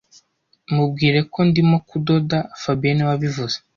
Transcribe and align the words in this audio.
Mubwire 0.73 1.19
ko 1.33 1.39
ndimo 1.49 1.77
kudoda 1.89 2.37
fabien 2.61 2.93
niwe 2.95 3.09
wabivuze 3.11 3.57